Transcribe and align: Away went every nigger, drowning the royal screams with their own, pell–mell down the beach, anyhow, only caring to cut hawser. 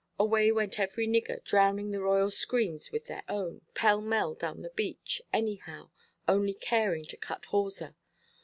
Away 0.19 0.51
went 0.51 0.79
every 0.79 1.07
nigger, 1.07 1.43
drowning 1.43 1.91
the 1.91 2.01
royal 2.01 2.31
screams 2.31 2.91
with 2.91 3.05
their 3.05 3.21
own, 3.29 3.61
pell–mell 3.75 4.33
down 4.33 4.63
the 4.63 4.71
beach, 4.71 5.21
anyhow, 5.31 5.91
only 6.27 6.55
caring 6.55 7.05
to 7.05 7.17
cut 7.17 7.45
hawser. 7.45 7.95